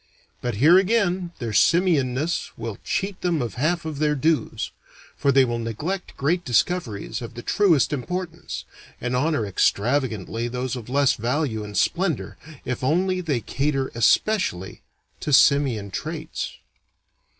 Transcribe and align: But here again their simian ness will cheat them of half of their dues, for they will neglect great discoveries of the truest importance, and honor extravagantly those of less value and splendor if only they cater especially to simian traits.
But 0.41 0.55
here 0.55 0.79
again 0.79 1.31
their 1.37 1.53
simian 1.53 2.15
ness 2.15 2.53
will 2.57 2.79
cheat 2.83 3.21
them 3.21 3.39
of 3.39 3.53
half 3.53 3.85
of 3.85 3.99
their 3.99 4.15
dues, 4.15 4.71
for 5.15 5.31
they 5.31 5.45
will 5.45 5.59
neglect 5.59 6.17
great 6.17 6.43
discoveries 6.43 7.21
of 7.21 7.35
the 7.35 7.43
truest 7.43 7.93
importance, 7.93 8.65
and 8.99 9.15
honor 9.15 9.45
extravagantly 9.45 10.47
those 10.47 10.75
of 10.75 10.89
less 10.89 11.13
value 11.13 11.63
and 11.63 11.77
splendor 11.77 12.35
if 12.65 12.83
only 12.83 13.21
they 13.21 13.41
cater 13.41 13.91
especially 13.93 14.81
to 15.19 15.31
simian 15.31 15.91
traits. 15.91 16.53